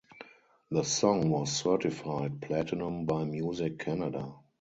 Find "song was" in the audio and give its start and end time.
0.83-1.51